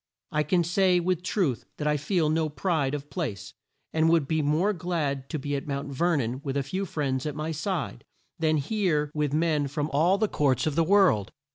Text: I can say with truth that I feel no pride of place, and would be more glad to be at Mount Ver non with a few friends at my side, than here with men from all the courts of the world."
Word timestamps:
I 0.31 0.41
can 0.41 0.63
say 0.63 0.99
with 0.99 1.21
truth 1.21 1.65
that 1.77 1.85
I 1.87 1.95
feel 1.95 2.27
no 2.31 2.49
pride 2.49 2.95
of 2.95 3.11
place, 3.11 3.53
and 3.93 4.09
would 4.09 4.27
be 4.27 4.41
more 4.41 4.73
glad 4.73 5.29
to 5.29 5.37
be 5.37 5.55
at 5.55 5.67
Mount 5.67 5.89
Ver 5.89 6.15
non 6.17 6.41
with 6.43 6.57
a 6.57 6.63
few 6.63 6.87
friends 6.87 7.27
at 7.27 7.35
my 7.35 7.51
side, 7.51 8.03
than 8.39 8.57
here 8.57 9.11
with 9.13 9.31
men 9.31 9.67
from 9.67 9.91
all 9.93 10.17
the 10.17 10.27
courts 10.27 10.65
of 10.65 10.73
the 10.73 10.83
world." 10.83 11.31